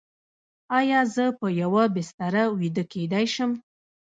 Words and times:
ایا 0.79 0.99
زه 1.15 1.25
په 1.39 1.47
یوه 1.61 1.83
بستر 1.95 2.33
ویده 2.59 2.83
کیدی 2.91 3.25
شم؟ 3.33 3.51